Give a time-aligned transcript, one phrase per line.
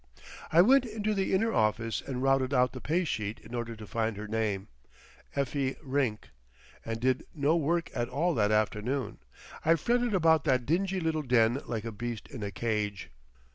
[0.51, 4.17] I went into the inner office and routed out the paysheet in order to find
[4.17, 6.29] her name—Effie Rink.
[6.83, 9.19] And did no work at all that afternoon.
[9.63, 13.11] I fretted about that dingy little den like a beast in a cage.